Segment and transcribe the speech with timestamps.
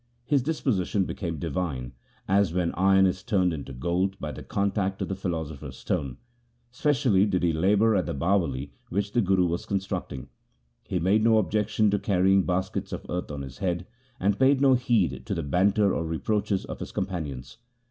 [0.25, 1.93] His disposition became divine,
[2.27, 6.17] as when iron is turned into gold by the contact of the philosopher's stone.
[6.71, 10.29] Specially did he labour at the Bawali which the Guru was constructing.
[10.87, 13.85] He made no objection to carrying baskets of earth on his head,
[14.19, 17.59] and paid no heed to the banter or reproaches of his companions.